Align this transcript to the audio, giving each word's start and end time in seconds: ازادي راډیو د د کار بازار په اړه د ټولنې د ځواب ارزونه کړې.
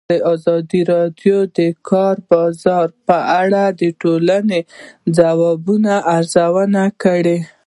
ازادي 0.33 0.81
راډیو 0.93 1.37
د 1.47 1.49
د 1.57 1.59
کار 1.89 2.15
بازار 2.31 2.87
په 3.07 3.17
اړه 3.41 3.63
د 3.79 3.81
ټولنې 4.01 4.61
د 4.65 4.67
ځواب 5.17 5.65
ارزونه 6.15 6.83
کړې. 7.03 7.37